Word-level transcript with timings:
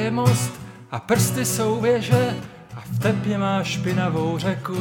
je 0.00 0.10
most 0.10 0.60
a 0.90 0.98
prsty 1.00 1.44
jsou 1.44 1.80
věže 1.80 2.36
a 2.76 2.80
v 2.80 2.98
tepě 2.98 3.38
má 3.38 3.62
špinavou 3.62 4.38
řeku. 4.38 4.76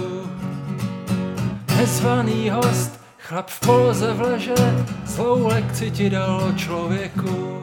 Nezvaný 1.77 2.49
host, 2.49 3.01
chlap 3.17 3.49
v 3.49 3.59
poloze 3.59 4.13
vleže, 4.13 4.55
zlou 5.05 5.47
lekci 5.47 5.91
ti 5.91 6.09
dalo 6.09 6.53
člověku. 6.55 7.59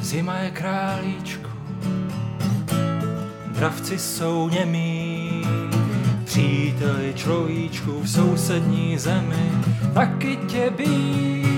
Zima 0.00 0.38
je 0.38 0.50
králíčku, 0.50 1.50
dravci 3.46 3.98
jsou 3.98 4.48
němí, 4.48 5.42
příteli 6.24 7.12
človíčku 7.14 8.00
v 8.02 8.10
sousední 8.10 8.98
zemi, 8.98 9.52
taky 9.94 10.36
tě 10.36 10.70
bí. 10.70 11.49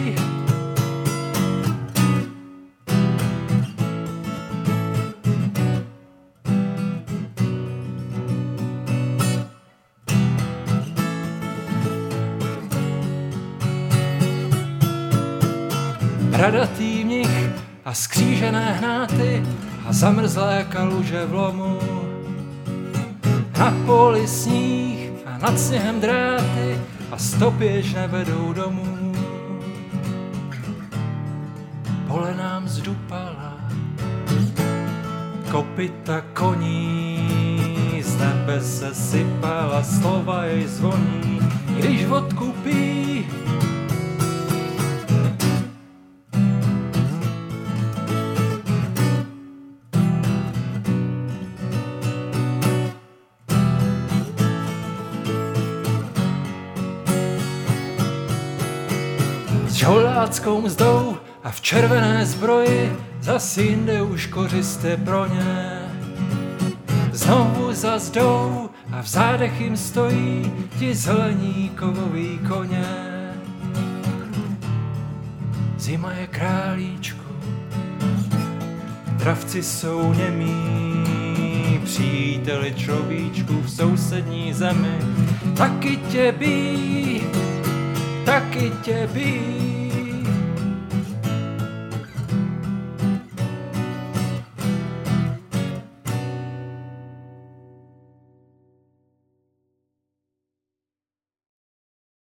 Bradatý 16.43 17.05
mnich 17.05 17.51
a 17.85 17.95
skřížené 17.95 18.73
hnáty 18.73 19.43
a 19.87 19.93
zamrzlé 19.93 20.67
kaluže 20.69 21.27
v 21.27 21.35
lomu. 21.35 21.79
Na 23.59 23.75
poli 23.87 24.29
sníh 24.29 25.11
a 25.27 25.39
nad 25.39 25.59
sněhem 25.59 26.01
dráty 26.01 26.79
a 27.11 27.19
stopy 27.19 27.85
nevedou 27.95 28.53
domů. 28.53 29.13
Pole 32.09 32.35
nám 32.35 32.69
zdupala, 32.69 33.55
kopita 35.51 36.21
koní, 36.35 38.03
z 38.03 38.17
nebe 38.19 38.61
se 38.61 38.95
sypala, 38.95 39.83
slova 39.83 40.45
jej 40.45 40.67
zvoní, 40.67 41.41
když 41.79 42.07
vodku 42.07 42.55
pí, 42.65 42.92
s 59.73 59.75
žoláckou 59.75 60.61
mzdou 60.61 61.17
a 61.45 61.51
v 61.51 61.61
červené 61.61 62.27
zbroji 62.27 62.97
zas 63.21 63.59
jinde 63.59 64.03
už 64.03 64.27
kořisté 64.27 64.97
pro 64.97 65.27
ně. 65.27 65.81
Znovu 67.13 67.73
za 67.73 67.99
zdou 67.99 68.71
a 68.93 69.03
v 69.03 69.07
zádech 69.07 69.61
jim 69.61 69.77
stojí 69.77 70.53
ti 70.79 70.95
zelení 70.95 71.71
kovový 71.79 72.39
koně. 72.49 72.85
Zima 75.79 76.13
je 76.13 76.27
králíčku, 76.27 77.33
dravci 79.07 79.63
jsou 79.63 80.13
němí, 80.13 81.81
příteli 81.85 82.75
človíčku 82.77 83.63
v 83.63 83.71
sousední 83.71 84.53
zemi, 84.53 84.99
taky 85.57 85.97
tě 85.97 86.33
bí, 86.33 87.23
taky 88.25 88.71
tě 88.83 89.09
bí. 89.13 89.72